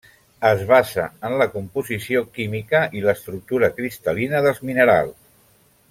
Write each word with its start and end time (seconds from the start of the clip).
Es 0.47 0.61
basa 0.69 1.03
en 1.29 1.35
la 1.41 1.47
composició 1.57 2.23
química 2.39 2.81
i 3.01 3.05
l'estructura 3.05 3.71
cristal·lina 3.79 4.43
dels 4.49 4.65
minerals. 4.73 5.19